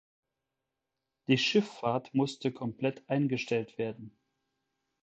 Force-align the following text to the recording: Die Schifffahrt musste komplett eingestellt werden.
Die 1.27 1.37
Schifffahrt 1.37 2.11
musste 2.15 2.51
komplett 2.51 3.07
eingestellt 3.07 3.77
werden. 3.77 4.17